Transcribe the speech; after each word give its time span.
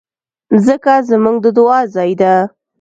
مځکه 0.53 0.93
زموږ 1.09 1.35
د 1.41 1.47
دعا 1.57 1.79
ځای 1.95 2.11
ده. 2.21 2.33